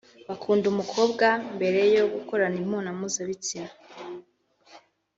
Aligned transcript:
bakunda 0.27 0.65
umukobwa 0.73 1.25
mbere 1.55 1.79
yo 1.95 2.05
gukorana 2.13 2.55
imibonano 2.59 2.97
mpuzabitsina 2.99 3.73